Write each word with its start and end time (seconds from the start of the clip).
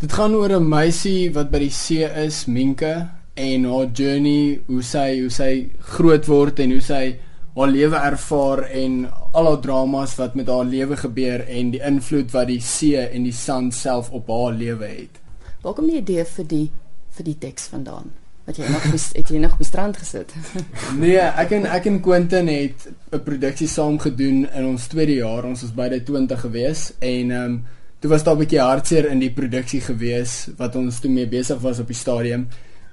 Dit 0.00 0.12
gaan 0.16 0.32
oor 0.34 0.52
'n 0.56 0.68
meisie 0.68 1.28
wat 1.32 1.50
by 1.50 1.58
die 1.58 1.70
see 1.70 2.04
is, 2.24 2.46
Minke, 2.46 3.08
en 3.34 3.64
haar 3.64 3.88
journey, 3.92 4.60
hoe 4.66 4.82
sy 4.82 5.20
hoe 5.20 5.30
sy 5.30 5.70
groot 5.78 6.26
word 6.26 6.60
en 6.60 6.70
hoe 6.70 6.80
sy 6.80 7.16
haar 7.54 7.68
lewe 7.68 7.96
ervaar 7.96 8.62
en 8.64 9.10
al 9.32 9.46
haar 9.46 9.60
dramas 9.60 10.14
wat 10.16 10.34
met 10.34 10.48
haar 10.48 10.64
lewe 10.64 10.96
gebeur 10.96 11.44
en 11.48 11.70
die 11.70 11.82
invloed 11.84 12.32
wat 12.32 12.48
die 12.48 12.60
see 12.60 12.96
en 12.96 13.26
die 13.28 13.32
sand 13.32 13.74
self 13.74 14.08
op 14.10 14.28
haar 14.28 14.56
lewe 14.56 14.86
het. 14.86 15.20
Waar 15.62 15.74
kom 15.74 15.86
die 15.86 16.00
idee 16.00 16.24
vir 16.24 16.46
die 16.48 16.70
vir 17.10 17.24
die 17.24 17.36
teks 17.38 17.66
vandaan? 17.68 18.08
Wat 18.46 18.56
jy 18.56 18.70
nog 18.72 18.86
bes, 18.90 19.10
het 19.12 19.28
jy 19.28 19.38
nog 19.38 19.52
op 19.52 19.58
die 19.58 19.68
strand 19.68 19.96
gesit? 20.00 20.32
Nee, 21.02 21.18
ek 21.20 21.52
en 21.52 21.66
ek 21.66 21.86
en 21.86 22.00
Quentin 22.00 22.48
het 22.48 22.88
'n 23.12 23.20
produksie 23.20 23.68
saam 23.68 23.98
gedoen 23.98 24.48
in 24.48 24.64
ons 24.64 24.86
tweede 24.86 25.14
jaar. 25.20 25.44
Ons 25.44 25.62
was 25.62 25.74
beide 25.74 26.02
20 26.02 26.40
gewees 26.40 26.92
en 26.98 27.30
ehm 27.30 27.44
um, 27.44 27.60
toe 28.00 28.10
was 28.10 28.24
daar 28.24 28.34
'n 28.34 28.38
bietjie 28.38 28.60
hartseer 28.60 29.10
in 29.10 29.18
die 29.18 29.30
produksie 29.30 29.80
gewees 29.80 30.48
wat 30.56 30.76
ons 30.76 31.00
toe 31.00 31.10
mee 31.10 31.28
besig 31.28 31.60
was 31.60 31.78
op 31.78 31.86
die 31.86 31.96
stadium. 31.96 32.48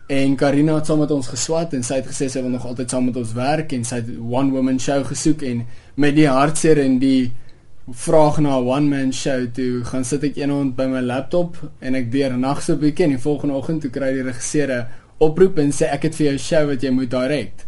En 0.07 0.35
Karina 0.35 0.75
het 0.75 0.85
saam 0.85 0.99
met 0.99 1.11
ons 1.11 1.27
geswat 1.27 1.73
en 1.73 1.83
sy 1.83 1.95
het 1.95 2.07
gesê 2.07 2.29
sy 2.29 2.41
wil 2.41 2.49
nog 2.49 2.65
altyd 2.65 2.89
saam 2.89 3.05
met 3.05 3.17
ons 3.17 3.33
werk 3.33 3.71
en 3.71 3.83
sy 3.83 3.95
het 3.95 4.09
one 4.19 4.51
woman 4.51 4.79
show 4.79 5.05
gesoek 5.05 5.41
en 5.41 5.65
met 5.95 6.15
die 6.15 6.27
hartseer 6.27 6.79
en 6.79 6.99
die 6.99 7.31
vraag 7.91 8.39
na 8.39 8.59
'n 8.59 8.67
one 8.67 8.87
man 8.87 9.13
show 9.13 9.47
toe 9.53 9.83
gaan 9.83 10.05
sit 10.05 10.23
ek 10.23 10.35
eendag 10.37 10.75
by 10.75 10.85
my 10.85 11.01
laptop 11.01 11.57
en 11.79 11.95
ek 11.95 12.11
deur 12.11 12.37
nag 12.37 12.61
so 12.61 12.73
'n 12.73 12.79
bietjie 12.79 13.03
en 13.03 13.09
die 13.09 13.25
volgende 13.27 13.55
oggend 13.55 13.81
toe 13.81 13.89
kry 13.89 14.13
die 14.13 14.23
regisseur 14.23 14.71
'n 14.71 14.87
oproep 15.19 15.57
en 15.59 15.71
sê 15.71 15.85
ek 15.91 16.03
het 16.03 16.15
vir 16.15 16.27
jou 16.27 16.37
show 16.37 16.67
wat 16.67 16.81
jy 16.81 16.89
moet 16.89 17.09
direk. 17.09 17.66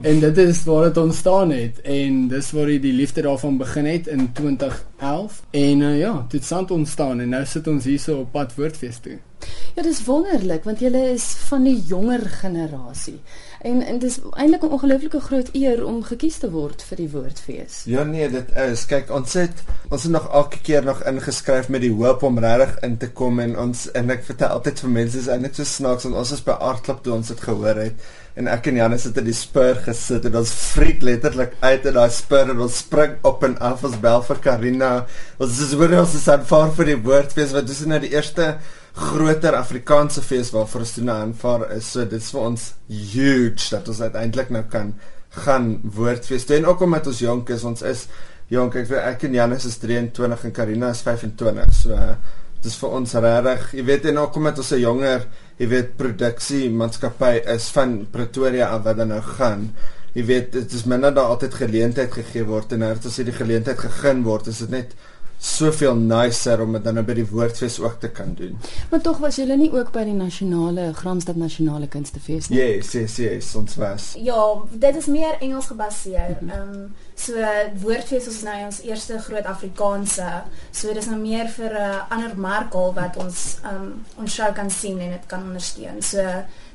En 0.00 0.20
dit 0.20 0.36
is 0.38 0.64
waar 0.64 0.84
dit 0.84 0.96
ontstaan 0.96 1.50
het 1.50 1.80
en 1.80 2.28
dis 2.28 2.50
waar 2.50 2.66
die 2.66 2.92
liefde 2.92 3.22
daarvan 3.22 3.56
begin 3.56 3.86
het 3.86 4.06
in 4.06 4.32
2011 4.32 5.42
en 5.50 5.80
uh, 5.80 5.98
ja, 5.98 6.26
dit 6.28 6.48
het 6.48 6.70
ontstaan 6.70 7.20
en 7.20 7.28
nou 7.28 7.46
sit 7.46 7.66
ons 7.66 7.84
hier 7.84 7.98
so 7.98 8.20
op 8.20 8.32
pad 8.32 8.54
woordfees 8.54 8.98
toe. 9.02 9.18
Ja, 9.74 9.82
dis 9.82 10.04
wonderlik 10.04 10.64
want 10.64 10.80
jy 10.80 10.92
is 11.14 11.26
van 11.48 11.66
die 11.66 11.82
jonger 11.86 12.22
generasie. 12.30 13.18
En 13.66 13.82
en 13.82 13.98
dis 13.98 14.18
eintlik 14.30 14.62
'n 14.62 14.74
ongelooflike 14.76 15.20
groot 15.20 15.48
eer 15.52 15.84
om 15.86 16.02
gekies 16.02 16.38
te 16.38 16.50
word 16.50 16.82
vir 16.82 16.96
die 16.96 17.10
woordfees. 17.10 17.82
Ja 17.84 18.04
nee, 18.04 18.28
dit 18.30 18.54
is. 18.54 18.86
Kyk, 18.86 19.10
ons 19.10 19.32
het 19.32 19.62
ons 19.88 20.02
het 20.02 20.12
nog 20.12 20.28
elke 20.32 20.60
keer 20.60 20.84
nog 20.84 21.02
ingeskryf 21.04 21.68
met 21.68 21.80
die 21.80 21.92
hoop 21.92 22.22
om 22.22 22.38
regtig 22.38 22.78
in 22.78 22.96
te 22.96 23.10
kom 23.10 23.40
en 23.40 23.58
ons 23.58 23.90
en 23.90 24.10
ek 24.10 24.24
vertel 24.24 24.48
altyd 24.48 24.80
vir 24.80 24.90
mense 24.90 25.18
is 25.18 25.26
eintlik 25.26 25.54
so 25.54 25.64
snaaks 25.64 26.04
want 26.04 26.16
ons 26.16 26.32
is 26.32 26.44
by 26.44 26.56
Artklub 26.70 27.02
toe 27.02 27.14
ons 27.14 27.28
dit 27.28 27.40
gehoor 27.40 27.74
het 27.74 27.94
en 28.38 28.46
ek 28.46 28.68
en 28.70 28.76
Janus 28.78 29.04
het 29.08 29.16
in 29.18 29.26
die 29.26 29.34
spur 29.34 29.80
gesit 29.82 30.26
en 30.28 30.36
ons 30.38 30.50
freak 30.52 31.02
letterlik 31.02 31.56
uit 31.58 31.86
in 31.90 31.96
daai 31.96 32.10
spur 32.14 32.52
en 32.52 32.60
ons 32.62 32.80
spring 32.84 33.16
op 33.26 33.42
en 33.42 33.56
af 33.58 33.82
ons 33.84 33.96
bel 33.98 34.22
vir 34.28 34.42
Karina. 34.44 34.90
Ons 35.42 35.58
is 35.64 35.72
hoor 35.74 35.96
ons 36.04 36.14
is 36.14 36.28
aanvaar 36.30 36.70
vir 36.76 36.92
die 36.92 37.00
woordfees 37.08 37.54
wat 37.56 37.66
dis 37.66 37.82
nou 37.90 37.98
die 38.04 38.12
eerste 38.14 38.52
groter 38.98 39.54
Afrikaanse 39.54 40.22
fees 40.26 40.50
waarvoor 40.50 40.82
ons 40.84 40.94
toe 40.96 41.04
nou 41.06 41.16
aanvaar 41.22 41.68
is. 41.76 41.92
So 41.92 42.04
dit 42.04 42.18
is 42.18 42.32
vir 42.34 42.46
ons 42.48 42.64
huge 42.88 43.68
dat 43.70 43.88
ons 43.92 44.00
uiteindelik 44.02 44.50
nou 44.54 44.64
kan 44.72 44.94
gaan 45.44 45.76
woordfees. 45.94 46.48
En 46.56 46.66
ook 46.66 46.82
omdat 46.86 47.06
ons 47.12 47.22
jonk 47.22 47.52
is, 47.54 47.64
ons 47.68 47.84
is 47.86 48.06
jonk. 48.52 48.78
Ek 48.80 48.88
weet 48.90 49.06
ek 49.12 49.28
en 49.28 49.38
Janus 49.38 49.68
is 49.68 49.78
23 49.82 50.48
en 50.48 50.56
Karina 50.56 50.90
is 50.96 51.02
25. 51.06 51.74
So 51.76 51.94
uh, 51.94 52.16
dis 52.64 52.78
vir 52.80 52.96
ons 52.98 53.14
regtig, 53.22 53.68
jy 53.78 53.84
weet 53.86 54.08
en 54.10 54.18
ook 54.24 54.40
omdat 54.40 54.58
ons 54.58 54.72
'n 54.74 54.80
jonger, 54.82 55.28
jy 55.58 55.68
weet 55.68 55.96
produksie 55.96 56.70
maatskappy 56.70 57.38
is 57.54 57.68
van 57.70 58.06
Pretoria 58.10 58.72
af 58.74 58.82
wat 58.84 58.96
dan 58.96 59.08
nou 59.14 59.20
gaan. 59.22 59.70
Jy 60.14 60.24
weet 60.24 60.52
dit 60.52 60.72
is 60.72 60.84
minder 60.84 61.14
daar 61.14 61.30
altyd 61.36 61.54
geleentheid 61.54 62.10
gegee 62.10 62.44
word 62.44 62.72
en 62.72 62.80
nou 62.80 62.90
as 62.90 63.18
jy 63.18 63.24
die 63.24 63.36
geleentheid 63.36 63.78
gegee 63.78 64.22
word, 64.24 64.48
is 64.48 64.58
dit 64.58 64.70
net 64.70 64.94
soveel 65.38 65.94
nicer 65.94 66.60
om 66.60 66.72
dit 66.72 66.84
dan 66.84 66.96
nou 66.98 67.04
by 67.06 67.14
die 67.14 67.26
woordfees 67.30 67.78
ook 67.80 68.00
te 68.02 68.10
kan 68.10 68.34
doen. 68.34 68.56
Maar 68.90 69.00
tog 69.00 69.20
was 69.22 69.38
julle 69.38 69.56
nie 69.56 69.70
ook 69.72 69.92
by 69.94 70.02
die 70.08 70.16
nasionale 70.16 70.90
Gramstad 70.98 71.38
nasionale 71.38 71.86
kunstefees 71.86 72.48
nie? 72.50 72.58
Yes, 72.58 72.92
yes, 72.92 73.16
yes, 73.22 73.52
ons 73.58 73.76
was. 73.78 74.08
Ja, 74.18 74.40
dit 74.72 74.96
is 74.98 75.06
meer 75.06 75.38
Engels 75.40 75.70
gebaseer. 75.70 76.36
Mhm. 76.40 76.50
Ehm 76.50 76.72
um, 76.74 76.88
so 77.18 77.34
woordfees 77.82 78.28
is 78.30 78.42
nou 78.46 78.54
ons 78.64 78.80
eerste 78.86 79.18
groot 79.18 79.46
Afrikaanse. 79.50 80.26
So 80.70 80.92
dis 80.94 81.06
nou 81.10 81.18
meer 81.20 81.48
vir 81.50 81.72
'n 81.72 81.86
uh, 81.86 82.10
ander 82.10 82.34
markel 82.38 82.92
wat 82.94 83.16
ons 83.16 83.58
ehm 83.62 83.74
um, 83.74 84.04
ons 84.16 84.34
show 84.34 84.52
kan 84.54 84.70
sien 84.70 84.98
en 84.98 85.10
dit 85.10 85.26
kan 85.26 85.42
ondersteun. 85.42 86.02
So 86.02 86.22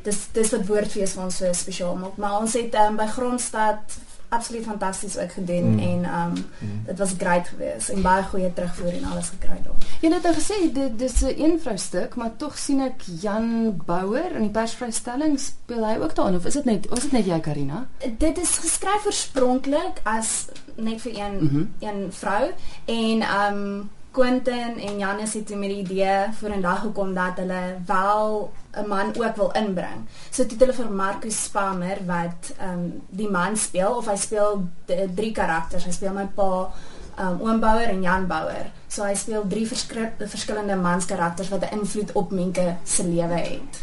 dis 0.04 0.28
dis 0.34 0.52
wat 0.52 0.66
woordfees 0.68 1.14
vir 1.14 1.24
ons 1.24 1.38
so 1.38 1.54
spesiaal 1.54 1.96
maak. 1.96 2.18
Maar 2.18 2.40
ons 2.40 2.54
het 2.54 2.76
um, 2.76 2.96
by 2.96 3.08
Grondstad 3.08 4.00
absoluut 4.34 4.66
fantasties 4.66 5.18
ook 5.18 5.32
gedoen 5.32 5.74
mm. 5.74 5.80
en 5.80 6.06
um 6.22 6.34
mm. 6.34 6.82
dit 6.86 6.98
was 6.98 7.14
great 7.18 7.48
geweest 7.48 7.90
en 7.90 8.02
baie 8.02 8.24
goeie 8.24 8.54
terugvoer 8.54 8.94
en 8.98 9.06
alles 9.12 9.30
gekry 9.36 9.60
daar. 9.64 9.88
Jy 10.02 10.12
het 10.14 10.28
nou 10.28 10.36
gesê 10.36 10.60
dit 10.74 11.00
dis 11.00 11.22
'n 11.22 11.34
een 11.38 11.60
vrou 11.62 11.78
stuk, 11.78 12.16
maar 12.16 12.36
tog 12.38 12.58
sien 12.58 12.82
ek 12.82 13.06
Jan 13.22 13.48
Bouwer 13.86 14.36
in 14.36 14.42
die 14.42 14.56
persvrystelling 14.60 15.40
speel 15.40 15.86
hy 15.88 15.98
ook 16.02 16.16
daarin 16.16 16.36
of 16.36 16.46
is 16.46 16.54
dit 16.54 16.66
net 16.66 16.90
of 16.90 16.98
is 16.98 17.04
dit 17.04 17.12
net 17.12 17.26
jy 17.26 17.40
Karina? 17.40 17.88
Dit 18.18 18.38
is 18.38 18.58
geskryf 18.58 19.06
oorspronklik 19.06 20.02
as 20.04 20.46
net 20.76 21.02
vir 21.02 21.20
een 21.20 21.36
mm 21.40 21.50
-hmm. 21.50 21.74
een 21.80 22.12
vrou 22.12 22.52
en 22.86 23.22
um 23.22 23.90
Quentin 24.14 24.78
en 24.78 24.98
Janus 24.98 25.34
het 25.34 25.50
met 25.58 25.70
die 25.70 25.82
idee 25.82 26.18
vorendag 26.38 26.82
gekom 26.82 27.14
dat 27.14 27.40
hulle 27.42 27.62
wel 27.86 28.52
'n 28.78 28.88
man 28.88 29.08
ook 29.18 29.36
wil 29.36 29.52
inbring. 29.52 30.06
So 30.30 30.42
het 30.42 30.60
hulle 30.60 30.74
vir 30.74 30.92
Marcus 30.92 31.44
Spammer 31.44 31.98
wat 32.06 32.54
ehm 32.58 32.70
um, 32.70 33.02
die 33.10 33.30
man 33.30 33.58
speel 33.58 33.96
of 33.96 34.06
hy 34.06 34.16
speel 34.16 34.68
drie 35.16 35.32
karakters. 35.32 35.86
Hy 35.86 35.92
speel 35.92 36.14
my 36.14 36.26
pa, 36.36 36.70
ehm 37.18 37.28
um, 37.28 37.42
Oom 37.42 37.60
Bouwer 37.60 37.90
en 37.90 38.02
Jan 38.02 38.28
Bouwer. 38.28 38.72
So 38.88 39.04
hy 39.04 39.16
speel 39.16 39.48
drie 39.48 39.68
verskillende 40.18 40.76
manskarakters 40.76 41.50
wat 41.50 41.62
'n 41.62 41.80
invloed 41.80 42.12
op 42.12 42.32
Menke 42.32 42.76
se 42.84 43.08
lewe 43.08 43.40
het. 43.40 43.82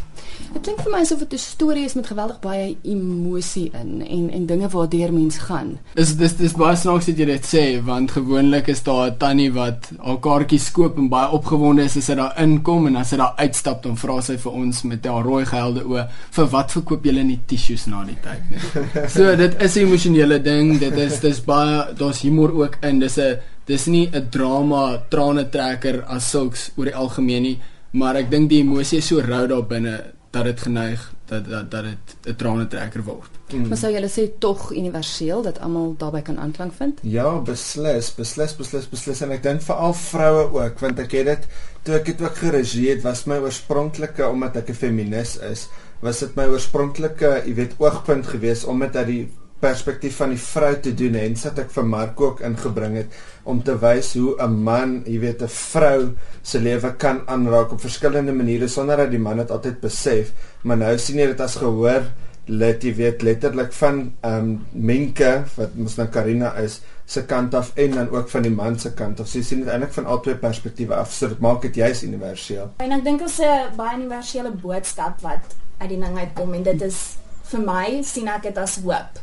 Dit 0.52 0.62
klink 0.66 0.80
vir 0.82 0.92
my 0.92 1.00
asof 1.04 1.20
dit 1.22 1.32
'n 1.32 1.38
storie 1.38 1.84
is 1.84 1.94
met 1.94 2.06
geweldig 2.06 2.40
baie 2.40 2.76
emosie 2.82 3.70
in 3.80 4.02
en 4.06 4.30
en 4.30 4.46
dinge 4.46 4.68
waardeur 4.68 5.12
mens 5.12 5.38
gaan. 5.38 5.78
Is 5.94 6.16
dis 6.16 6.36
dis 6.36 6.52
baie 6.52 6.76
snaaks 6.76 7.06
dat 7.06 7.18
jy 7.18 7.24
dit 7.24 7.44
sê 7.46 7.84
want 7.84 8.10
gewoonlik 8.10 8.68
is 8.68 8.82
daar 8.82 9.10
'n 9.10 9.16
tannie 9.18 9.52
wat 9.52 9.90
haar 9.98 10.20
kaartjies 10.20 10.70
koop 10.70 10.98
en 10.98 11.08
baie 11.08 11.30
opgewonde 11.30 11.82
is 11.82 11.96
as 11.96 12.04
sy 12.04 12.14
daar 12.14 12.34
inkom 12.36 12.86
en 12.86 12.96
as 12.96 13.08
sy 13.08 13.16
daar 13.16 13.34
uitstap 13.36 13.82
dan 13.82 13.96
vra 13.96 14.20
sy 14.20 14.36
vir 14.36 14.52
ons 14.52 14.82
met 14.82 15.06
haar 15.06 15.24
rooi 15.24 15.44
gehelde 15.46 15.84
oë 15.84 16.08
vir 16.30 16.46
wat 16.46 16.72
verkoop 16.72 17.04
julle 17.04 17.22
nie 17.22 17.40
tissues 17.46 17.86
na 17.86 18.04
die 18.04 18.18
tyd 18.22 18.42
nie. 18.50 19.08
so 19.16 19.36
dit 19.36 19.62
is 19.62 19.76
'n 19.76 19.80
emosionele 19.80 20.42
ding. 20.42 20.78
Dit 20.78 20.98
is 20.98 21.20
dis 21.20 21.40
baie 21.40 21.94
daar's 21.94 22.22
humor 22.22 22.52
ook 22.52 22.76
in. 22.82 22.98
Dis 22.98 23.18
'n 23.18 23.38
dis 23.66 23.86
nie 23.86 24.08
'n 24.12 24.28
drama 24.30 25.02
trane 25.08 25.48
trekker 25.48 26.04
as 26.06 26.30
sulks 26.30 26.70
oor 26.76 26.84
die 26.84 26.96
algemeen 26.96 27.42
nie, 27.42 27.58
maar 27.92 28.16
ek 28.16 28.30
dink 28.30 28.48
die 28.50 28.62
emosie 28.62 28.98
is 28.98 29.06
so 29.06 29.20
rou 29.20 29.46
daar 29.46 29.66
binne 29.66 30.02
dat 30.30 30.44
dit 30.44 30.60
geneig 30.60 31.12
dat 31.26 31.48
dat 31.48 31.70
dat 31.70 31.84
dit 31.84 32.16
'n 32.26 32.36
trane 32.36 32.66
trekker 32.66 33.02
word. 33.02 33.30
Mm. 33.52 33.68
Maar 33.68 33.76
sou 33.76 33.92
jy 33.92 34.08
sê 34.08 34.38
tog 34.38 34.70
universeel 34.72 35.42
dat 35.42 35.60
almal 35.60 35.94
daarbey 35.98 36.22
kan 36.22 36.38
aanklank 36.38 36.72
vind? 36.72 36.98
Ja, 37.02 37.38
beslis, 37.38 38.14
beslis, 38.14 38.56
beslis, 38.56 38.88
beslis 38.88 39.20
en 39.20 39.30
ek 39.30 39.42
dink 39.42 39.62
veral 39.62 39.94
vroue 39.94 40.62
ook 40.62 40.78
want 40.78 40.98
ek 40.98 41.12
het 41.12 41.26
dit 41.26 41.46
toe 41.82 41.94
ek 41.94 42.04
dit 42.04 42.22
ook 42.22 42.36
geregie 42.36 42.90
het 42.90 43.02
was 43.02 43.24
my 43.24 43.36
oorspronklike 43.36 44.28
omdat 44.28 44.56
ek 44.56 44.68
'n 44.68 44.74
feminis 44.74 45.36
is, 45.36 45.68
was 46.00 46.18
dit 46.18 46.34
my 46.36 46.44
oorspronklike, 46.44 47.42
jy 47.46 47.54
weet, 47.54 47.74
oogpunt 47.78 48.26
geweest 48.26 48.64
om 48.64 48.78
dit 48.78 48.96
uit 48.96 49.06
die 49.06 49.28
perspektief 49.60 50.16
van 50.20 50.32
die 50.34 50.40
vrou 50.40 50.72
te 50.80 50.94
doen 50.96 51.18
en 51.20 51.36
sit 51.36 51.58
ek 51.58 51.70
vir 51.74 51.86
Mark 51.86 52.20
ook 52.20 52.40
ingebring 52.46 52.96
het 52.96 53.18
om 53.44 53.62
te 53.62 53.76
wys 53.80 54.14
hoe 54.14 54.36
'n 54.40 54.62
man, 54.64 55.02
jy 55.06 55.18
weet, 55.20 55.42
'n 55.42 55.48
vrou 55.48 56.16
se 56.42 56.60
lewe 56.60 56.94
kan 56.96 57.22
aanraak 57.26 57.72
op 57.72 57.80
verskillende 57.80 58.32
maniere 58.32 58.68
sonder 58.68 58.96
dat 58.96 59.10
die 59.10 59.18
man 59.18 59.36
dit 59.36 59.50
altyd 59.50 59.80
besef, 59.80 60.32
maar 60.62 60.76
nou 60.76 60.98
sien 60.98 61.18
jy 61.18 61.26
dit 61.26 61.40
as 61.40 61.56
gehoor 61.56 62.02
let 62.50 62.82
jy 62.82 62.94
weet 62.94 63.22
letterlik 63.22 63.72
van 63.72 64.12
ehm 64.20 64.34
um, 64.34 64.66
Menke 64.72 65.44
wat 65.56 65.74
mos 65.74 65.96
nou 65.96 66.08
Karina 66.08 66.54
is 66.58 66.80
se 67.06 67.22
kant 67.26 67.54
af 67.54 67.72
en 67.74 67.94
dan 67.94 68.10
ook 68.10 68.28
van 68.28 68.42
die 68.42 68.50
man 68.50 68.78
se 68.78 68.92
kant 68.94 69.20
of 69.20 69.28
sy 69.28 69.42
sien 69.42 69.62
dit 69.64 69.68
eintlik 69.68 69.92
van 69.92 70.06
albei 70.06 70.34
perspektiewe 70.34 70.94
af 70.94 71.12
so 71.12 71.28
dit 71.28 71.40
maak 71.40 71.62
dit 71.62 71.74
juis 71.74 72.02
universeel. 72.02 72.70
En 72.78 72.92
ek 72.92 73.04
dink 73.04 73.22
ons 73.22 73.38
'n 73.38 73.76
baie 73.76 73.96
universele 73.96 74.50
boodskap 74.50 75.20
wat 75.20 75.54
uit 75.78 75.88
die 75.88 76.00
ding 76.00 76.18
uitkom 76.18 76.54
en 76.54 76.62
dit 76.62 76.82
is 76.82 77.16
vir 77.50 77.60
my 77.60 78.02
sien 78.02 78.28
ek 78.28 78.42
dit 78.42 78.58
as 78.58 78.78
hoop 78.84 79.20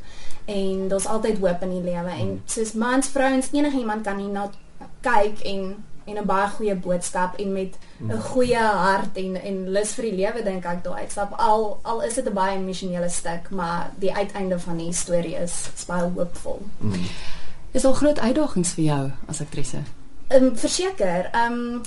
en 0.47 0.87
daar's 0.87 1.05
altyd 1.05 1.39
hoop 1.43 1.61
in 1.61 1.75
die 1.75 1.83
lewe 1.83 2.09
en 2.09 2.27
hmm. 2.27 2.41
soos 2.45 2.73
mans, 2.73 3.07
vrouens, 3.07 3.51
enige 3.51 3.77
iemand 3.77 4.03
kan 4.07 4.19
hier 4.19 4.31
na 4.31 4.49
kyk 5.03 5.43
en 5.43 5.75
en 6.07 6.15
'n 6.15 6.25
baie 6.25 6.47
goeie 6.47 6.75
boodskap 6.75 7.35
en 7.35 7.51
met 7.53 7.75
'n 7.99 8.09
hmm. 8.11 8.21
goeie 8.21 8.63
hart 8.63 9.17
en 9.17 9.35
en 9.41 9.69
lus 9.69 9.91
vir 9.93 10.03
die 10.03 10.15
lewe 10.15 10.43
dink 10.43 10.65
ek 10.65 10.83
daai 10.83 11.01
uitstap 11.01 11.33
al 11.37 11.79
al 11.83 12.01
is 12.01 12.13
dit 12.13 12.29
'n 12.29 12.33
baie 12.33 12.57
emosionele 12.57 13.09
stuk 13.09 13.49
maar 13.49 13.91
die 13.99 14.13
uiteinde 14.13 14.59
van 14.59 14.77
die 14.77 14.93
storie 14.93 15.35
is, 15.35 15.69
is 15.75 15.85
baie 15.85 16.11
hoopvol. 16.15 16.61
Mm. 16.77 16.93
Is 17.71 17.85
al 17.85 17.93
groot 17.93 18.19
uitdagings 18.19 18.73
vir 18.73 18.83
jou 18.83 19.11
as 19.27 19.41
aktrise? 19.41 19.83
Ehm 20.27 20.43
um, 20.43 20.57
verseker, 20.57 21.29
ehm 21.31 21.53
um, 21.53 21.81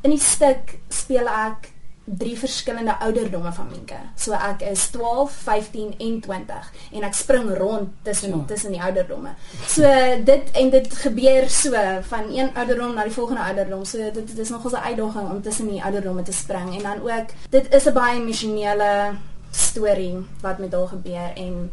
in 0.00 0.10
die 0.10 0.20
stuk 0.20 0.78
speel 0.88 1.28
ek 1.28 1.70
drie 2.06 2.38
verskillende 2.38 2.98
ouderdomme 2.98 3.52
van 3.52 3.66
Minke. 3.70 3.98
So 4.14 4.32
ek 4.32 4.62
is 4.62 4.86
12, 4.94 5.32
15 5.32 5.94
en 5.98 6.20
20 6.20 6.72
en 6.92 7.02
ek 7.02 7.14
spring 7.14 7.50
rond 7.58 7.88
tussen 8.02 8.30
Ja. 8.30 8.44
tussen 8.46 8.72
die 8.72 8.82
ouderdomme. 8.82 9.34
So 9.66 9.82
dit 10.24 10.50
en 10.52 10.70
dit 10.70 10.94
gebeur 10.94 11.50
so 11.50 11.70
van 12.08 12.30
een 12.30 12.50
ouderdom 12.54 12.94
na 12.94 13.02
die 13.02 13.12
volgende 13.12 13.42
ouderdom. 13.42 13.84
So 13.84 13.98
dit, 13.98 14.26
dit 14.26 14.38
is 14.38 14.48
nogals 14.48 14.72
'n 14.72 14.86
uitdaging 14.86 15.30
om 15.30 15.42
tussen 15.42 15.68
die 15.68 15.82
ouderdomme 15.82 16.22
te 16.22 16.32
spring 16.32 16.76
en 16.76 16.82
dan 16.82 17.02
ook 17.02 17.28
dit 17.50 17.74
is 17.74 17.84
'n 17.86 17.92
baie 17.92 18.20
emosionele 18.20 19.12
storie 19.50 20.16
wat 20.40 20.58
met 20.58 20.72
haar 20.72 20.88
gebeur 20.88 21.32
en 21.34 21.70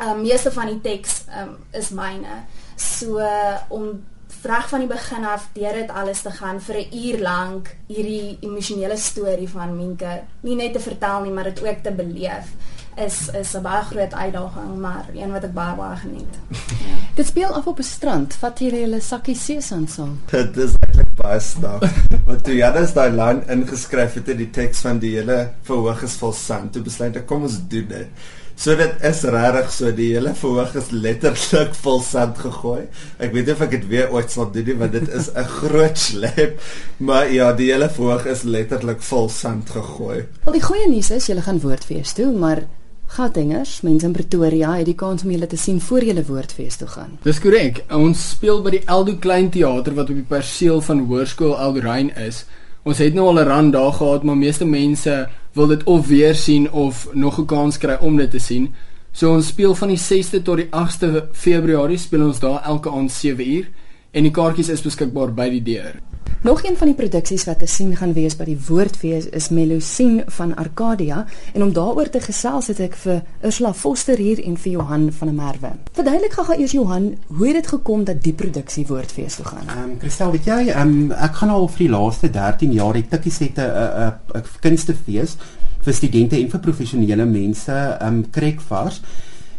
um, 0.00 0.20
meeste 0.20 0.52
van 0.52 0.66
die 0.66 0.80
teks 0.80 1.24
um, 1.40 1.56
is 1.70 1.90
myne. 1.90 2.44
So 2.76 3.18
uh, 3.18 3.56
om 3.68 4.04
reg 4.46 4.68
van 4.68 4.80
die 4.84 4.88
begin 4.88 5.24
af 5.24 5.48
deur 5.52 5.72
dit 5.80 5.90
alles 5.90 6.22
te 6.22 6.30
gaan 6.30 6.60
vir 6.60 6.76
'n 6.76 6.96
uur 7.04 7.18
lank 7.22 7.76
hierdie 7.86 8.38
emosionele 8.40 8.96
storie 8.96 9.48
van 9.48 9.76
Minke 9.76 10.22
nie 10.40 10.56
net 10.56 10.72
te 10.72 10.80
vertel 10.80 11.22
nie, 11.22 11.32
maar 11.32 11.44
dit 11.44 11.62
ook 11.62 11.82
te 11.82 11.92
beleef 11.92 12.54
is 12.96 13.28
is 13.40 13.54
'n 13.54 13.62
baie 13.62 13.82
groot 13.82 14.14
uitdaging, 14.14 14.78
maar 14.80 15.04
een 15.14 15.32
wat 15.32 15.44
ek 15.44 15.52
baie 15.52 15.76
baie 15.76 15.96
geniet. 15.96 16.34
Ja. 16.86 16.94
Dit 17.14 17.26
speel 17.26 17.54
af 17.54 17.66
op 17.66 17.78
'n 17.78 17.82
strand. 17.82 18.34
Vat 18.34 18.58
jy 18.58 18.70
julle 18.70 19.00
sakkie 19.00 19.34
sesam 19.34 19.86
saam? 19.86 20.20
Dit 20.30 20.56
is 20.56 20.74
eintlik 20.80 21.14
baie 21.14 21.40
snaaks. 21.40 21.90
Want 22.24 22.44
toe 22.44 22.54
Janus 22.54 22.92
daai 22.92 23.10
lyn 23.10 23.48
ingeskryf 23.48 24.14
het 24.14 24.28
in 24.28 24.36
die 24.36 24.50
teks 24.50 24.80
van 24.80 24.98
die 24.98 25.14
hele 25.16 25.52
verhoog 25.62 26.02
is 26.02 26.16
vol 26.16 26.32
sand, 26.32 26.72
toe 26.72 26.82
besluit 26.82 27.16
ek 27.16 27.26
kom 27.26 27.42
ons 27.42 27.58
doen 27.68 27.88
dit. 27.88 28.08
So 28.56 28.72
dit 28.72 29.02
is 29.04 29.18
regtig 29.28 29.68
so 29.72 29.90
die 29.92 30.08
hele 30.14 30.32
verhoog 30.34 30.78
is 30.80 30.88
letterlik 30.90 31.74
vol 31.76 32.00
sand 32.00 32.38
gegooi. 32.40 32.86
Ek 33.20 33.34
weet 33.34 33.50
nie 33.50 33.52
of 33.52 33.60
ek 33.66 33.74
dit 33.74 33.84
weer 33.90 34.14
ooit 34.14 34.32
sal 34.32 34.48
doen 34.54 34.64
nie 34.64 34.78
want 34.80 34.96
dit 34.96 35.10
is 35.18 35.28
'n 35.28 35.44
groot 35.58 35.98
slep. 35.98 36.56
Maar 36.98 37.28
ja, 37.32 37.52
die 37.52 37.68
hele 37.72 37.90
verhoog 37.92 38.24
is 38.26 38.46
letterlik 38.48 39.02
vol 39.02 39.28
sand 39.28 39.70
gegooi. 39.70 40.24
Wel 40.44 40.56
die 40.56 40.64
goeie 40.64 40.88
nuus 40.88 41.10
is 41.10 41.28
julle 41.28 41.44
gaan 41.44 41.60
woordfees 41.60 42.16
toe, 42.16 42.32
maar 42.32 42.64
Gautengers, 43.06 43.80
mense 43.82 44.06
in 44.06 44.12
Pretoria 44.12 44.72
het 44.76 44.86
die 44.88 44.96
kans 44.98 45.22
om 45.22 45.30
julle 45.30 45.46
te 45.46 45.56
sien 45.56 45.78
voor 45.80 46.02
julle 46.02 46.24
woordfees 46.26 46.76
toe 46.76 46.88
gaan. 46.88 47.18
Dis 47.22 47.38
korrek. 47.40 47.84
Ons 47.94 48.30
speel 48.32 48.62
by 48.64 48.70
die 48.70 48.84
Eldo 48.86 49.14
Klein 49.22 49.50
Theater 49.50 49.94
wat 49.94 50.10
op 50.10 50.16
die 50.16 50.26
perseel 50.26 50.80
van 50.80 51.04
Hoërskool 51.06 51.54
Eldorein 51.54 52.10
is. 52.16 52.44
Ons 52.86 52.98
het 52.98 53.14
nou 53.14 53.26
al 53.26 53.40
'n 53.40 53.46
rand 53.46 53.72
daar 53.72 53.92
gehad, 53.92 54.22
maar 54.22 54.36
meeste 54.36 54.64
mense 54.64 55.28
wil 55.56 55.66
dit 55.66 55.84
of 55.84 56.06
weer 56.06 56.34
sien 56.34 56.70
of 56.72 57.08
nog 57.12 57.38
'n 57.40 57.46
kans 57.46 57.78
kry 57.78 57.96
om 58.00 58.16
dit 58.16 58.30
te 58.30 58.38
sien. 58.38 58.74
So 59.12 59.32
ons 59.32 59.46
speel 59.46 59.74
van 59.74 59.88
die 59.88 59.98
6de 59.98 60.42
tot 60.42 60.56
die 60.56 60.68
8de 60.70 61.28
Februarie 61.32 61.98
speel 61.98 62.26
ons 62.26 62.40
daar 62.40 62.62
elke 62.62 62.90
aand 62.90 63.10
7uur 63.10 63.64
en 64.10 64.22
die 64.22 64.32
kaartjies 64.32 64.68
is 64.68 64.82
beskikbaar 64.82 65.32
by 65.34 65.48
die 65.50 65.62
deur. 65.62 66.00
Nog 66.46 66.64
een 66.64 66.76
van 66.76 66.86
die 66.86 66.94
produksies 66.94 67.44
wat 67.44 67.58
te 67.58 67.66
sien 67.66 67.96
gaan 67.98 68.12
wees 68.14 68.36
by 68.38 68.44
die 68.46 68.58
Woordfees 68.68 69.24
is 69.34 69.48
Melusine 69.50 70.22
van 70.36 70.52
Arcadia 70.54 71.24
en 71.52 71.62
om 71.64 71.72
daaroor 71.74 72.06
te 72.14 72.20
gesels 72.22 72.68
het 72.70 72.78
ek 72.84 72.94
vir 73.00 73.24
Ursula 73.48 73.72
Foster 73.74 74.22
hier 74.22 74.38
en 74.44 74.54
vir 74.54 74.76
Johan 74.76 75.08
van 75.16 75.32
der 75.32 75.36
Merwe. 75.40 75.72
Verduidelik 75.98 76.38
gou 76.38 76.46
eers 76.54 76.76
Johan, 76.76 77.08
hoe 77.26 77.48
het 77.48 77.58
dit 77.58 77.72
gekom 77.74 78.06
dat 78.06 78.22
die 78.22 78.34
produksie 78.44 78.86
Woordfees 78.86 79.40
toe 79.40 79.48
gaan? 79.48 79.66
Ehm 79.66 79.82
um, 79.88 79.98
Christel, 79.98 80.30
weet 80.36 80.46
jy, 80.46 80.60
ehm 80.68 80.94
um, 80.94 81.12
ek 81.18 81.42
gaan 81.42 81.56
al 81.56 81.66
vir 81.74 81.84
die 81.88 81.90
laaste 81.96 82.30
13 82.38 82.78
jaar 82.78 82.94
die 82.94 83.06
tikkies 83.10 83.42
het 83.42 83.58
'n 83.58 83.66
'n 84.06 84.38
'n 84.38 84.46
kunstefees 84.60 85.36
vir 85.82 85.94
studente 85.94 86.38
en 86.38 86.50
vir 86.50 86.66
professionele 86.70 87.26
mense, 87.26 87.72
ehm 87.74 88.06
um, 88.06 88.30
Krekvars. 88.30 89.02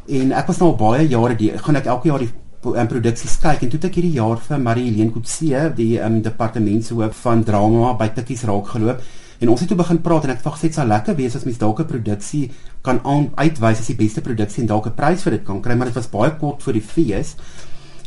En 0.07 0.31
ek 0.31 0.47
was 0.47 0.63
nou 0.63 0.71
al 0.71 0.79
baie 0.79 1.07
jare 1.07 1.35
die 1.35 1.51
gaan 1.57 1.75
ek 1.75 1.85
elke 1.85 2.07
jaar 2.07 2.23
die 2.23 2.31
um, 2.75 2.87
produksies 2.87 3.37
kyk 3.39 3.63
en 3.63 3.69
toe 3.71 3.79
het 3.79 3.85
ek 3.89 3.99
hierdie 3.99 4.17
jaar 4.17 4.41
vir 4.43 4.59
Marie-Helene 4.59 5.13
Kutse, 5.15 5.61
die 5.77 5.93
um, 6.03 6.19
departementshoof 6.25 7.21
van 7.23 7.43
drama 7.47 7.93
by 7.99 8.09
Tikkies 8.15 8.43
raak 8.49 8.73
geloop. 8.73 9.01
En 9.39 9.51
ons 9.53 9.61
het 9.61 9.69
toe 9.69 9.77
begin 9.77 10.01
praat 10.01 10.25
en 10.25 10.33
ek 10.33 10.41
gesê 10.41 10.71
dit 10.71 10.77
sal 10.79 10.89
lekker 10.89 11.15
wees 11.15 11.35
as 11.37 11.45
mens 11.45 11.59
dalk 11.61 11.79
'n 11.79 11.89
produksie 11.91 12.51
kan 12.81 12.99
aan, 13.05 13.29
uitwys 13.35 13.79
as 13.79 13.87
die 13.87 13.95
beste 13.95 14.21
produksie 14.21 14.63
en 14.63 14.67
dalk 14.67 14.87
'n 14.87 14.95
prys 14.97 15.23
vir 15.23 15.31
dit 15.37 15.45
kan 15.45 15.61
kry, 15.61 15.75
maar 15.75 15.87
dit 15.87 15.95
was 15.95 16.09
baie 16.09 16.31
kort 16.39 16.63
voor 16.63 16.73
die 16.73 16.81
fees. 16.81 17.35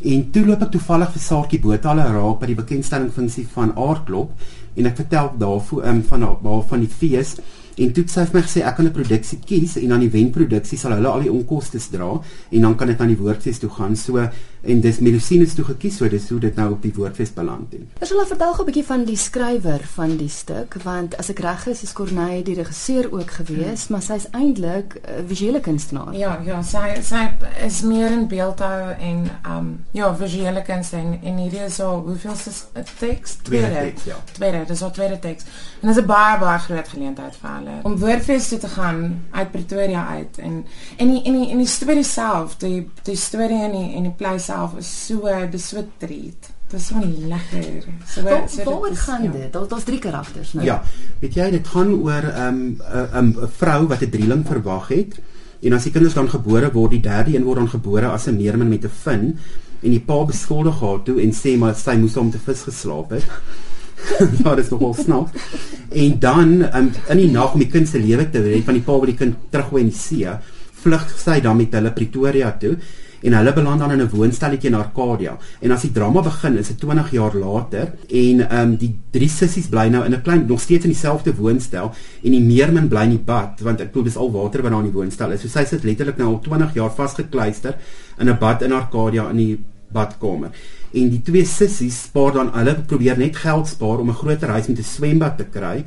En 0.03 0.31
toe 0.33 0.47
loop 0.47 0.63
ek 0.63 0.71
toevallig 0.71 1.13
vir 1.13 1.23
Saartjie 1.23 1.61
Botale 1.61 2.03
raak 2.03 2.41
by 2.41 2.47
die 2.47 2.55
bekendstelling 2.55 3.13
funksie 3.13 3.47
van 3.55 3.73
Aardklop 3.77 4.31
en 4.77 4.87
ek 4.87 4.97
vertel 4.97 5.31
daarvoor 5.39 5.85
um, 5.87 6.03
van 6.03 6.23
haar 6.23 6.63
van 6.69 6.81
die 6.81 6.89
fees 6.89 7.37
en 7.77 7.93
toe 7.93 8.03
het 8.03 8.11
sy 8.11 8.25
vir 8.27 8.41
my 8.41 8.43
gesê 8.47 8.63
ek 8.67 8.77
kan 8.77 8.87
'n 8.87 8.93
produksie 8.93 9.39
kies 9.47 9.77
en 9.77 9.89
dan 9.89 10.01
die 10.01 10.11
wenproduksie 10.11 10.79
sal 10.79 10.93
hulle 10.93 11.09
al 11.09 11.21
die 11.21 11.33
onkoste 11.33 11.79
dra 11.91 12.21
en 12.51 12.61
dan 12.61 12.77
kan 12.77 12.87
dit 12.87 13.01
aan 13.01 13.09
die 13.09 13.17
woordfees 13.17 13.59
toe 13.59 13.71
gaan. 13.71 13.97
So 13.97 14.29
en 14.63 14.81
dis 14.81 14.99
Melusine 15.01 15.45
is 15.45 15.55
toe 15.55 15.65
gekies, 15.65 15.97
so 15.97 16.09
dis 16.09 16.29
hoe 16.29 16.39
dit 16.41 16.57
nou 16.57 16.73
op 16.75 16.83
die 16.83 16.93
woordfees 16.93 17.33
beland 17.33 17.73
het. 17.73 18.03
Ursula, 18.03 18.27
vertel 18.29 18.53
gou 18.55 18.65
'n 18.65 18.67
bietjie 18.67 18.85
van 18.85 19.05
die 19.05 19.17
skrywer 19.17 19.81
van 19.95 20.17
die 20.17 20.29
stuk 20.29 20.75
want 20.85 21.17
as 21.17 21.31
ek 21.31 21.39
reg 21.39 21.67
is, 21.67 21.83
is 21.83 21.93
Corneille 21.93 22.45
die 22.45 22.55
regisseur 22.55 23.13
ook 23.13 23.31
gewees, 23.31 23.89
maar 23.89 24.03
sy's 24.03 24.27
eintlik 24.33 25.01
'n 25.05 25.27
visuele 25.27 25.61
kunstenaar. 25.61 26.15
Ja, 26.15 26.41
ja, 26.45 26.63
sy 26.63 27.01
sy 27.03 27.31
is 27.65 27.83
meer 27.83 28.11
in 28.13 28.29
beeldhou 28.29 28.93
en 28.99 29.31
um 29.47 29.85
ja, 29.93 30.15
visuele 30.17 30.63
kuns 30.63 30.93
en 30.93 31.19
en 31.23 31.37
hierdie 31.37 31.65
is 31.65 31.81
al 31.81 32.03
hoeveel 32.07 32.37
'n 32.77 32.85
teks? 32.99 33.37
Tweede 33.43 33.73
teks, 33.73 34.05
ja. 34.05 34.17
Tweede, 34.33 34.65
dis 34.67 34.83
al 34.83 34.91
tweede 34.91 35.19
teks. 35.19 35.45
En 35.81 35.89
dit 35.89 35.97
is 35.97 36.03
'n 36.03 36.07
baie 36.07 36.39
baie 36.39 36.59
groot 36.59 36.89
geleentheid 36.89 37.37
vir 37.37 37.51
hulle 37.51 37.70
om 37.83 37.97
woordfees 37.99 38.49
toe 38.49 38.59
te 38.59 38.69
gaan 38.69 39.23
uit 39.31 39.51
Pretoria 39.51 40.07
uit 40.07 40.39
en 40.39 40.65
en 40.97 41.09
die 41.09 41.23
en 41.25 41.33
die 41.41 41.51
en 41.51 41.59
die 41.59 41.67
storie 41.67 42.05
self, 42.05 42.57
die 42.57 42.91
die 43.03 43.17
storie 43.17 43.63
en 43.65 43.73
die 43.73 43.97
en 43.97 44.03
die 44.03 44.13
plek 44.17 44.41
self 44.41 44.77
is 44.79 45.07
so 45.07 45.29
dis 45.51 45.69
so 45.69 45.85
treat. 45.99 46.51
Dit 46.71 46.81
is 46.81 46.87
so 46.87 47.01
lekker. 47.03 47.83
So 48.07 48.23
Waar, 48.23 48.49
so 48.49 48.65
waaroor 48.65 48.91
is- 48.91 48.99
gaan 48.99 49.23
ja. 49.23 49.31
dit? 49.31 49.53
Daar 49.53 49.69
daar's 49.69 49.85
drie 49.85 49.99
karakters 49.99 50.53
nou. 50.53 50.65
Ja, 50.67 50.83
weet 51.21 51.35
jy, 51.35 51.51
dit 51.51 51.67
gaan 51.69 51.93
oor 51.95 52.23
'n 52.23 52.47
um, 52.47 52.77
'n 52.79 53.17
um, 53.17 53.35
'n 53.43 53.49
vrou 53.57 53.87
wat 53.87 54.01
'n 54.03 54.11
drieling 54.11 54.47
verwag 54.47 54.89
het. 54.89 55.19
En 55.63 55.73
as 55.73 55.83
die 55.83 55.93
kinders 55.93 56.15
dan 56.15 56.29
gebore 56.31 56.73
word, 56.73 56.91
die 56.91 57.01
derde 57.01 57.35
een 57.37 57.45
word 57.45 57.57
dan 57.59 57.69
gebore 57.69 58.07
as 58.07 58.27
'n 58.27 58.37
meermin 58.37 58.69
met 58.69 58.85
'n 58.85 58.91
vin 59.03 59.39
en 59.83 59.91
die 59.91 60.01
pa 60.01 60.25
beskuldig 60.25 60.81
haar 60.81 61.03
toe 61.03 61.21
en 61.23 61.33
sê 61.33 61.59
maar 61.59 61.75
sy 61.75 61.97
moes 61.97 62.15
hom 62.15 62.31
te 62.31 62.39
vis 62.39 62.61
geslaap 62.63 63.11
het. 63.11 63.25
ja, 64.43 64.55
dit 64.55 64.65
is 64.65 64.71
nogal 64.71 64.95
snaaks. 64.95 65.31
En 65.91 66.19
dan 66.19 66.57
um, 66.71 66.91
in 67.09 67.23
die 67.25 67.31
nag 67.31 67.55
om 67.55 67.63
die 67.63 67.71
kind 67.71 67.89
se 67.89 67.99
lewe 67.99 68.29
te 68.31 68.43
red 68.45 68.65
van 68.65 68.79
die 68.79 68.85
pa 68.87 68.99
wat 68.99 69.11
die 69.11 69.19
kind 69.19 69.51
teruggooi 69.51 69.83
in 69.83 69.93
die 69.93 69.99
see, 69.99 70.35
vlug 70.81 71.07
sy 71.19 71.41
dan 71.45 71.59
met 71.59 71.75
hulle 71.77 71.93
Pretoria 71.93 72.53
toe 72.61 72.77
en 73.21 73.35
hulle 73.37 73.53
beland 73.53 73.81
dan 73.81 73.91
in 73.93 74.01
'n 74.01 74.09
woonstelletjie 74.09 74.71
in 74.71 74.75
Arcadia. 74.75 75.37
En 75.61 75.71
as 75.71 75.83
die 75.83 75.93
drama 75.93 76.23
begin, 76.23 76.57
is 76.59 76.69
dit 76.69 76.79
20 76.79 77.11
jaar 77.11 77.35
later 77.35 77.93
en 78.09 78.49
ehm 78.49 78.61
um, 78.61 78.77
die 78.77 78.95
drie 79.11 79.29
sissies 79.29 79.69
bly 79.69 79.89
nou 79.89 80.05
in 80.05 80.15
'n 80.15 80.23
klein 80.23 80.47
nog 80.47 80.61
steeds 80.61 80.85
in 80.85 80.91
dieselfde 80.91 81.35
woonstel 81.35 81.93
en 82.23 82.31
die 82.31 82.41
meermin 82.41 82.89
bly 82.89 83.03
in 83.03 83.17
die 83.17 83.25
bad 83.25 83.61
want 83.61 83.81
ek 83.81 83.93
bedoel 83.93 84.05
dis 84.05 84.17
al 84.17 84.33
water 84.33 84.63
wat 84.63 84.71
daar 84.71 84.81
in 84.81 84.91
die 84.91 84.99
woonstel 84.99 85.33
is. 85.33 85.41
So 85.41 85.49
sy 85.49 85.65
sit 85.65 85.85
letterlik 85.85 86.17
nou 86.17 86.29
al 86.29 86.41
20 86.41 86.75
jaar 86.75 86.91
vasgekluister 86.91 87.75
in 88.19 88.29
'n 88.29 88.39
bad 88.39 88.63
in 88.63 88.73
Arcadia 88.73 89.31
in 89.31 89.37
die 89.37 89.59
badkamer. 89.93 90.51
En 90.93 91.11
die 91.11 91.23
twee 91.23 91.45
sissies 91.45 92.03
spaar 92.09 92.33
dan 92.33 92.51
hulle 92.55 92.75
probeer 92.87 93.19
net 93.19 93.37
geld 93.37 93.69
spaar 93.69 94.01
om 94.03 94.11
'n 94.11 94.21
groter 94.23 94.49
huis 94.49 94.69
met 94.69 94.79
'n 94.79 94.83
swembad 94.83 95.37
te 95.37 95.45
kry. 95.45 95.85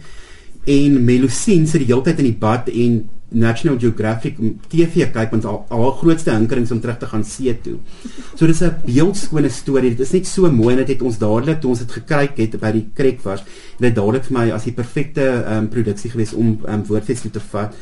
En 0.66 1.04
Melusine 1.06 1.68
sit 1.68 1.80
die 1.80 1.92
hele 1.92 2.02
tyd 2.02 2.20
in 2.20 2.26
die 2.32 2.40
bad 2.40 2.70
en 2.70 3.10
National 3.34 3.80
Geographic 3.80 4.38
TV 4.70 5.08
kyk 5.12 5.32
want 5.34 5.44
haar, 5.44 5.92
grootste 5.98 6.32
hinkering 6.32 6.68
is 6.68 6.72
om 6.72 6.80
terug 6.80 7.00
te 7.02 7.10
gaan 7.10 7.26
see 7.26 7.54
toe. 7.66 7.80
So 8.36 8.46
dis 8.48 8.62
'n 8.62 8.76
beeldskone 8.86 9.50
storie. 9.50 9.90
Dit 9.90 10.00
is 10.00 10.12
net 10.12 10.28
so 10.28 10.52
mooi 10.52 10.76
dit 10.76 10.88
het 10.88 11.02
ons 11.02 11.18
dadelik 11.18 11.60
toe 11.62 11.70
ons 11.70 11.80
dit 11.80 11.92
gekryk 11.92 12.38
het 12.38 12.60
by 12.60 12.72
die 12.72 12.86
Krekvars, 12.94 13.44
dit 13.80 13.96
dadelik 13.96 14.24
vir 14.24 14.38
my 14.40 14.52
as 14.52 14.64
die 14.64 14.74
perfekte 14.74 15.46
um, 15.48 15.68
produksie 15.68 16.12
gewees 16.12 16.34
om 16.34 16.60
um, 16.68 16.84
woordfees 16.86 17.22
toe 17.22 17.32
te 17.32 17.40
vat. 17.40 17.74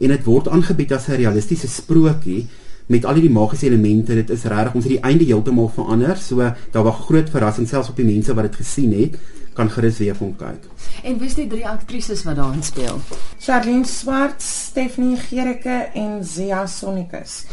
En 0.00 0.08
dit 0.08 0.24
word 0.24 0.48
aangebied 0.48 0.92
as 0.92 1.08
'n 1.08 1.16
realistiese 1.16 1.68
sprokie 1.68 2.46
met 2.86 3.04
al 3.04 3.18
hierdie 3.18 3.32
magiese 3.32 3.66
elemente. 3.66 4.14
Dit 4.14 4.30
is 4.30 4.44
regtig 4.44 4.74
ons 4.74 4.84
het 4.84 4.92
die 4.96 5.02
einde 5.02 5.24
heeltemal 5.24 5.70
verander. 5.74 6.16
So 6.16 6.52
daar 6.70 6.86
was 6.86 7.06
groot 7.08 7.30
verrassing 7.30 7.68
selfs 7.68 7.90
op 7.92 7.96
die 7.96 8.08
mense 8.08 8.34
wat 8.34 8.50
dit 8.50 8.60
gesien 8.64 8.92
het 8.96 9.18
kan 9.56 9.70
gerus 9.72 9.98
weer 9.98 10.16
kom 10.18 10.34
kyk. 10.36 10.66
En 11.02 11.16
wie's 11.20 11.36
die 11.38 11.46
drie 11.48 11.64
aktrises 11.68 12.24
wat 12.28 12.36
daarin 12.36 12.62
speel? 12.64 13.00
Charlene 13.40 13.88
Swart, 13.88 14.42
Stephanie 14.42 15.16
Gericke 15.16 15.78
en 15.96 16.20
Zia 16.24 16.66
Sonnikus. 16.68 17.44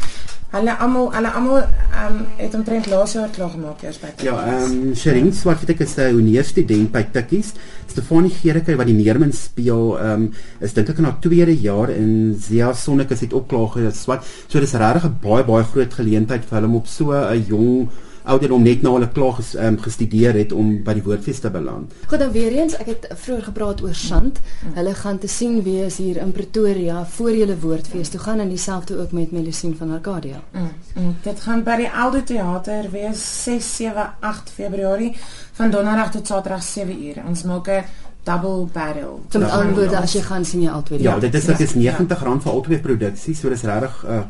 Hulle 0.54 0.74
almal 0.78 1.08
hulle 1.10 1.30
almal 1.34 1.56
um, 2.04 2.18
het 2.38 2.52
omtrent 2.54 2.86
laas 2.86 3.12
jaar 3.16 3.30
klaar 3.34 3.50
gemaak 3.50 3.80
eers 3.82 3.98
by. 3.98 4.12
Ja, 4.22 4.36
Tikkies. 4.38 4.52
ehm 4.52 4.76
um, 4.88 4.94
Sherin 4.94 5.32
Swart 5.34 5.64
weet 5.64 5.74
ek 5.74 5.80
is 5.86 5.96
'n 5.98 6.14
honeursstudent 6.14 6.92
by 6.92 7.02
Tikkies. 7.16 7.54
Stefanie 7.90 8.30
Gericke 8.30 8.76
wat 8.76 8.86
die 8.86 8.94
Meermin 8.94 9.32
speel, 9.32 9.98
ehm 9.98 10.28
um, 10.28 10.32
is 10.60 10.72
dink 10.72 10.88
ek 10.88 10.98
in 10.98 11.04
haar 11.10 11.18
tweede 11.20 11.54
jaar 11.60 11.90
en 11.90 12.36
Zia 12.38 12.72
Sonnikus 12.72 13.20
het 13.20 13.34
ook 13.34 13.48
klaar 13.48 13.68
geswat. 13.74 14.24
So 14.48 14.60
dis 14.60 14.74
regtig 14.74 15.04
'n 15.04 15.18
baie 15.22 15.44
baie 15.44 15.64
groot 15.64 15.92
geleentheid 15.94 16.44
vir 16.44 16.58
hulle 16.60 16.70
om 16.70 16.76
op 16.76 16.86
so 16.86 17.10
'n 17.12 17.44
jong 17.48 17.88
ouderdom 18.24 18.62
net 18.62 18.82
na 18.82 18.90
hulle 18.94 19.08
klaar 19.12 19.32
ges, 19.38 19.54
um, 19.60 19.76
gestudeer 19.78 20.34
het 20.38 20.52
om 20.52 20.70
by 20.84 20.94
die 20.96 21.02
woordfees 21.04 21.40
te 21.44 21.50
beland. 21.52 21.92
Goed, 22.08 22.18
dan 22.18 22.30
weer 22.32 22.52
eens, 22.56 22.76
ek 22.80 22.86
het 22.86 23.06
vroeër 23.24 23.42
gepraat 23.50 23.82
oor 23.84 23.94
Shant. 23.94 24.40
Hulle 24.74 24.94
gaan 24.94 25.18
te 25.18 25.28
sien 25.28 25.62
wees 25.62 25.96
hier 26.00 26.16
in 26.22 26.32
Pretoria 26.32 27.04
voor 27.16 27.34
julle 27.36 27.56
woordfees 27.60 28.08
toe 28.08 28.20
gaan 28.20 28.40
en 28.40 28.48
dieselfde 28.48 28.96
ook 29.00 29.12
met 29.12 29.32
Melusine 29.32 29.76
van 29.76 29.92
Arcadia. 29.92 30.40
Mm, 30.52 30.70
mm, 30.94 31.16
dit 31.22 31.40
gaan 31.40 31.62
by 31.62 31.76
die 31.76 31.90
Aldo 31.90 32.22
Theater 32.24 32.88
wees 32.90 33.26
6, 33.44 33.76
7, 33.76 34.08
8 34.20 34.50
Februarie 34.50 35.12
van 35.52 35.70
donderdag 35.70 36.10
tot 36.10 36.26
saterdag 36.26 36.62
7 36.62 37.04
uur. 37.04 37.22
Ons 37.28 37.42
maak 37.42 37.68
'n 37.68 37.84
double 38.24 38.66
barrel. 38.72 39.20
So 39.28 39.38
met 39.38 39.48
Ja, 39.48 39.54
ander 39.54 39.74
woorde 39.74 39.90
ja. 39.90 40.00
as 40.00 40.12
jy 40.12 40.20
gaan 40.20 40.44
sien 40.44 40.62
jy 40.62 40.70
al 40.70 40.82
twee 40.82 41.02
Ja, 41.02 41.18
dit 41.18 41.34
is 41.34 41.44
dit 41.44 41.60
is 41.60 41.74
R90 41.74 42.18
vir 42.18 42.50
al 42.50 42.60
twee 42.60 42.78
produksies, 42.80 43.38
so 43.40 43.48
dis 43.48 43.62
regtig 43.62 44.04
uh 44.08 44.20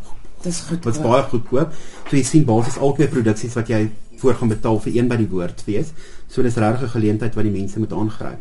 Dis 0.45 0.61
goed. 0.69 0.85
wat's 0.85 1.01
baie 1.03 1.23
goedkoop. 1.31 1.73
So 2.09 2.17
jy 2.17 2.25
sien 2.25 2.45
basies 2.49 2.79
al 2.79 2.95
twee 2.95 3.09
produksies 3.09 3.55
wat 3.59 3.69
jy 3.73 3.89
voor 4.23 4.35
gaan 4.41 4.53
betaal 4.53 4.81
vir 4.81 4.97
een 4.97 5.09
by 5.09 5.17
die 5.21 5.29
woordfees. 5.29 5.93
So 6.29 6.43
dis 6.43 6.57
regtig 6.57 6.89
'n 6.89 6.97
geleentheid 6.97 7.35
wat 7.35 7.45
die 7.45 7.53
mense 7.53 7.79
moet 7.79 7.93
aangryp. 7.93 8.41